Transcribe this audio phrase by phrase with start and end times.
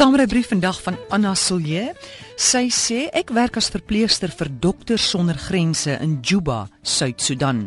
[0.00, 1.92] Saamrybrief vandag van Anna Silje.
[2.40, 7.66] Sy sê ek werk as verpleegster vir Dokters Sonder Grense in Juba, Suid-Sudan.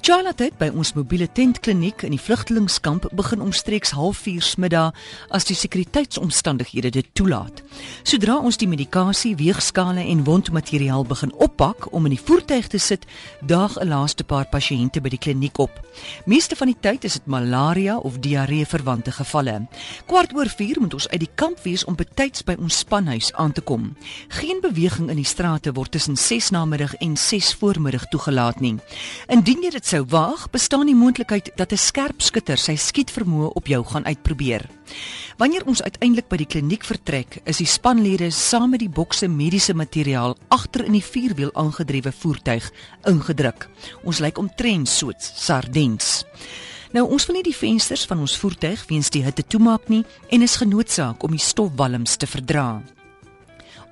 [0.00, 4.96] Charlotte het by ons mobiele tentkliniek in die vlugtelingkamp begin omstreeks 04:30 middag
[5.28, 7.60] as die sekuriteitsomstandighede dit toelaat.
[8.02, 13.04] Sodra ons die medikasie, weegskale en wondmateriaal begin oppak om in die voertuig te sit,
[13.44, 15.84] daag 'n laaste paar pasiënte by die kliniek op.
[16.24, 19.68] Meeste van die tyd is dit malaria of diarree verwante gevalle.
[20.06, 23.50] Kwart oor 4 moet ons uit die kamp wees om betyds by ons spanhuis aan
[23.52, 23.96] te kom.
[24.38, 28.76] Geen beweging in die strate word tussen 6 namiddag en 6 voormiddag toegelaat nie.
[29.26, 33.82] Indien jy dit sou waag, bestaan die moontlikheid dat 'n skerpskutter sy skietvermoë op jou
[33.84, 34.68] gaan uitprobeer.
[35.36, 39.74] Wanneer ons uiteindelik by die kliniek vertrek, is die spanlede saam met die bokse mediese
[39.74, 42.70] materiaal agter in die vierwiel aangedrewe voertuig
[43.10, 43.68] ingedruk.
[44.04, 46.24] Ons lyk omtrent soos sardiens.
[46.94, 50.44] Nou ons wil nie die vensters van ons voertuig weens die hitte toemaak nie en
[50.46, 52.68] is genoodsaak om die stofwalms te verdra.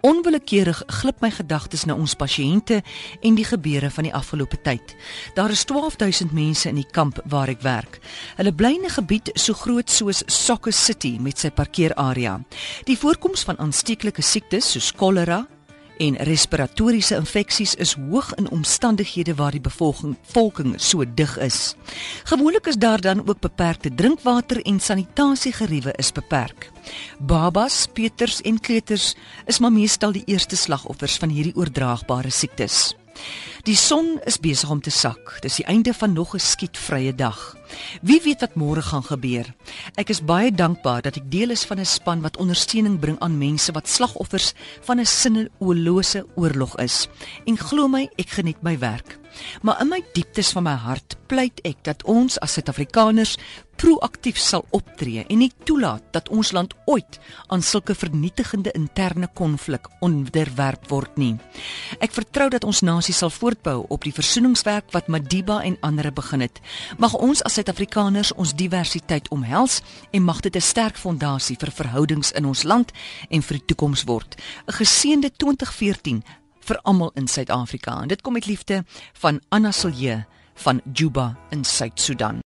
[0.07, 2.81] Onwillekeurig glip my gedagtes na ons pasiënte
[3.23, 4.95] en die gebeure van die afgelope tyd.
[5.35, 7.99] Daar is 12000 mense in die kamp waar ek werk.
[8.39, 12.41] Hulle bly in 'n gebied so groot soos Soccer City met sy parkeerarea.
[12.85, 15.47] Die voorkoms van aansteeklike siektes soos kolera,
[16.03, 21.75] en respiratoriese infeksies is hoog in omstandighede waar die bevolking volking so dig is.
[22.25, 26.70] Gewoonlik is daar dan ook beperkte drinkwater en sanitasiegeriewe is beperk.
[27.19, 29.14] Babas, peuters en kleuters
[29.47, 32.95] is maar meestal die eerste slagoffers van hierdie oordraagbare siektes.
[33.63, 35.37] Die son is besig om te sak.
[35.41, 37.57] Dis die einde van nog 'n skietvrye dag.
[38.03, 39.55] Wie weet wat môre gaan gebeur.
[39.95, 43.39] Ek is baie dankbaar dat ek deel is van 'n span wat ondersteuning bring aan
[43.39, 47.09] mense wat slagoffers van 'n sinnelose oorlog is.
[47.47, 49.19] En glo my, ek geniet my werk.
[49.63, 53.39] Maar in my dieptes van my hart pleit ek dat ons as Suid-Afrikaners
[53.81, 57.17] proaktief sal optree en nie toelaat dat ons land ooit
[57.49, 61.33] aan sulke vernietigende interne konflik onderwerp word nie.
[62.05, 66.45] Ek vertrou dat ons nasie sal voortbou op die versoeningswerk wat Madiba en ander begin
[66.45, 66.61] het.
[67.01, 69.81] Mag ons as Suid-Afrikaners ons diversiteit omhels
[70.13, 72.92] en mag dit 'n sterk fondasie vir verhoudings in ons land
[73.31, 74.37] en vir die toekoms word.
[74.69, 76.23] 'n Geseënde 2014
[76.61, 78.03] vir almal in Suid-Afrika.
[78.03, 82.42] En dit kom met liefde van Anna Silje van Juba in Suid-Sudan.